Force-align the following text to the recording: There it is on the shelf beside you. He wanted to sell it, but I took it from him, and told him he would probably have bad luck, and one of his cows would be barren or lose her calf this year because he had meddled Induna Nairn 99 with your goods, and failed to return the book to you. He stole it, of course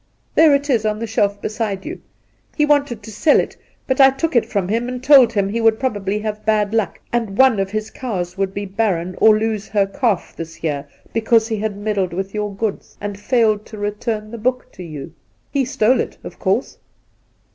There 0.33 0.55
it 0.55 0.67
is 0.67 0.83
on 0.83 0.97
the 0.97 1.05
shelf 1.05 1.39
beside 1.43 1.85
you. 1.85 2.01
He 2.55 2.65
wanted 2.65 3.03
to 3.03 3.11
sell 3.11 3.39
it, 3.39 3.55
but 3.85 4.01
I 4.01 4.09
took 4.09 4.35
it 4.35 4.47
from 4.47 4.67
him, 4.67 4.89
and 4.89 5.03
told 5.03 5.31
him 5.33 5.47
he 5.47 5.61
would 5.61 5.79
probably 5.79 6.17
have 6.17 6.43
bad 6.43 6.73
luck, 6.73 6.99
and 7.13 7.37
one 7.37 7.59
of 7.59 7.69
his 7.69 7.91
cows 7.91 8.35
would 8.35 8.51
be 8.51 8.65
barren 8.65 9.13
or 9.21 9.37
lose 9.37 9.67
her 9.67 9.85
calf 9.85 10.35
this 10.35 10.63
year 10.63 10.87
because 11.13 11.47
he 11.49 11.57
had 11.57 11.77
meddled 11.77 12.13
Induna 12.13 12.13
Nairn 12.13 12.17
99 12.17 12.17
with 12.25 12.33
your 12.33 12.55
goods, 12.55 12.97
and 12.99 13.19
failed 13.19 13.63
to 13.67 13.77
return 13.77 14.31
the 14.31 14.39
book 14.39 14.71
to 14.71 14.81
you. 14.81 15.13
He 15.51 15.65
stole 15.65 15.99
it, 15.99 16.17
of 16.23 16.39
course 16.39 16.79